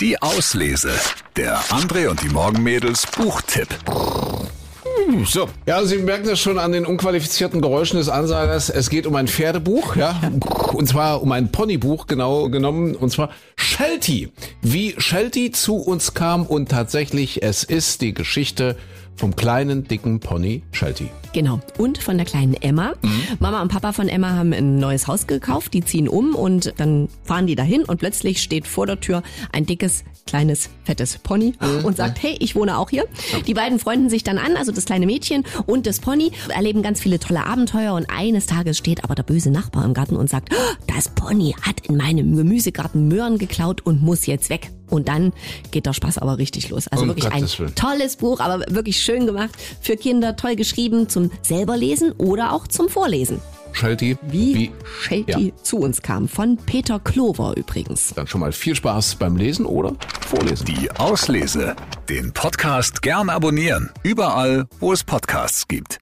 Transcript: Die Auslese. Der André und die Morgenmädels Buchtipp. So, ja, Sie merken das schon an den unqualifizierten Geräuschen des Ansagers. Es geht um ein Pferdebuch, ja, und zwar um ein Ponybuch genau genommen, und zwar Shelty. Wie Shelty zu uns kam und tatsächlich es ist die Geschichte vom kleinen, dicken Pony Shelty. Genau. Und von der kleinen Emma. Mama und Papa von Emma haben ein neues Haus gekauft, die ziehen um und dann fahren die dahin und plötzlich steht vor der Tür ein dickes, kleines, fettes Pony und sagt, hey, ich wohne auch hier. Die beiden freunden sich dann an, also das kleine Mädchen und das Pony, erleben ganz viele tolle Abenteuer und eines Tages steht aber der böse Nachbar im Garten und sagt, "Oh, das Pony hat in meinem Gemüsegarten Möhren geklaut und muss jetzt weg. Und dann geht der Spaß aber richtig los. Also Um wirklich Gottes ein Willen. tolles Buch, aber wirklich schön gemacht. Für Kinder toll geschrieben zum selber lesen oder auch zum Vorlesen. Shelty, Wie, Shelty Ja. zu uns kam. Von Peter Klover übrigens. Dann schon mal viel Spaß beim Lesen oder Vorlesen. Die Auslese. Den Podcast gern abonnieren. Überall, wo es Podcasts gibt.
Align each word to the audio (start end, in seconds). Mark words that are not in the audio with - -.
Die 0.00 0.22
Auslese. 0.22 0.92
Der 1.36 1.58
André 1.64 2.08
und 2.08 2.22
die 2.22 2.30
Morgenmädels 2.30 3.06
Buchtipp. 3.06 3.68
So, 5.26 5.46
ja, 5.66 5.84
Sie 5.84 5.98
merken 5.98 6.26
das 6.26 6.40
schon 6.40 6.58
an 6.58 6.72
den 6.72 6.86
unqualifizierten 6.86 7.60
Geräuschen 7.60 7.98
des 7.98 8.08
Ansagers. 8.08 8.70
Es 8.70 8.88
geht 8.88 9.06
um 9.06 9.14
ein 9.14 9.28
Pferdebuch, 9.28 9.96
ja, 9.96 10.18
und 10.72 10.88
zwar 10.88 11.20
um 11.20 11.32
ein 11.32 11.52
Ponybuch 11.52 12.06
genau 12.06 12.48
genommen, 12.48 12.96
und 12.96 13.10
zwar 13.10 13.28
Shelty. 13.56 14.32
Wie 14.62 14.94
Shelty 14.96 15.50
zu 15.50 15.76
uns 15.76 16.14
kam 16.14 16.46
und 16.46 16.70
tatsächlich 16.70 17.42
es 17.42 17.62
ist 17.62 18.00
die 18.00 18.14
Geschichte 18.14 18.78
vom 19.20 19.36
kleinen, 19.36 19.86
dicken 19.86 20.18
Pony 20.18 20.62
Shelty. 20.72 21.10
Genau. 21.34 21.60
Und 21.76 21.98
von 21.98 22.16
der 22.16 22.24
kleinen 22.24 22.54
Emma. 22.54 22.94
Mama 23.38 23.60
und 23.60 23.68
Papa 23.68 23.92
von 23.92 24.08
Emma 24.08 24.30
haben 24.30 24.52
ein 24.54 24.78
neues 24.78 25.06
Haus 25.06 25.26
gekauft, 25.26 25.74
die 25.74 25.82
ziehen 25.84 26.08
um 26.08 26.34
und 26.34 26.72
dann 26.78 27.08
fahren 27.22 27.46
die 27.46 27.54
dahin 27.54 27.84
und 27.84 27.98
plötzlich 27.98 28.42
steht 28.42 28.66
vor 28.66 28.86
der 28.86 28.98
Tür 28.98 29.22
ein 29.52 29.66
dickes, 29.66 30.04
kleines, 30.26 30.70
fettes 30.84 31.18
Pony 31.18 31.52
und 31.84 31.98
sagt, 31.98 32.22
hey, 32.22 32.34
ich 32.40 32.56
wohne 32.56 32.78
auch 32.78 32.88
hier. 32.88 33.04
Die 33.46 33.54
beiden 33.54 33.78
freunden 33.78 34.08
sich 34.08 34.24
dann 34.24 34.38
an, 34.38 34.56
also 34.56 34.72
das 34.72 34.86
kleine 34.86 35.04
Mädchen 35.04 35.44
und 35.66 35.86
das 35.86 36.00
Pony, 36.00 36.32
erleben 36.48 36.82
ganz 36.82 37.00
viele 37.00 37.20
tolle 37.20 37.44
Abenteuer 37.44 37.92
und 37.92 38.06
eines 38.08 38.46
Tages 38.46 38.78
steht 38.78 39.04
aber 39.04 39.14
der 39.14 39.22
böse 39.22 39.50
Nachbar 39.50 39.84
im 39.84 39.92
Garten 39.92 40.16
und 40.16 40.30
sagt, 40.30 40.48
"Oh, 40.52 40.74
das 40.86 41.10
Pony 41.10 41.54
hat 41.60 41.86
in 41.86 41.98
meinem 41.98 42.36
Gemüsegarten 42.36 43.06
Möhren 43.08 43.36
geklaut 43.36 43.82
und 43.82 44.02
muss 44.02 44.24
jetzt 44.26 44.48
weg. 44.48 44.70
Und 44.90 45.08
dann 45.08 45.32
geht 45.70 45.86
der 45.86 45.92
Spaß 45.92 46.18
aber 46.18 46.38
richtig 46.38 46.68
los. 46.70 46.88
Also 46.88 47.02
Um 47.04 47.08
wirklich 47.10 47.24
Gottes 47.30 47.54
ein 47.54 47.58
Willen. 47.60 47.74
tolles 47.74 48.16
Buch, 48.16 48.40
aber 48.40 48.64
wirklich 48.68 49.00
schön 49.00 49.26
gemacht. 49.26 49.50
Für 49.80 49.96
Kinder 49.96 50.36
toll 50.36 50.56
geschrieben 50.56 51.08
zum 51.08 51.30
selber 51.42 51.76
lesen 51.76 52.12
oder 52.12 52.52
auch 52.52 52.66
zum 52.66 52.88
Vorlesen. 52.88 53.40
Shelty, 53.72 54.18
Wie, 54.28 54.72
Shelty 55.00 55.52
Ja. 55.56 55.62
zu 55.62 55.76
uns 55.78 56.02
kam. 56.02 56.26
Von 56.28 56.56
Peter 56.56 56.98
Klover 56.98 57.56
übrigens. 57.56 58.12
Dann 58.16 58.26
schon 58.26 58.40
mal 58.40 58.50
viel 58.50 58.74
Spaß 58.74 59.14
beim 59.14 59.36
Lesen 59.36 59.64
oder 59.64 59.94
Vorlesen. 60.26 60.66
Die 60.66 60.90
Auslese. 60.90 61.76
Den 62.08 62.32
Podcast 62.32 63.00
gern 63.00 63.30
abonnieren. 63.30 63.90
Überall, 64.02 64.66
wo 64.80 64.92
es 64.92 65.04
Podcasts 65.04 65.68
gibt. 65.68 65.98